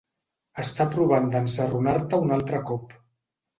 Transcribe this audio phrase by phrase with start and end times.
[0.63, 2.99] Està provant de ensarronar-te un altre cop.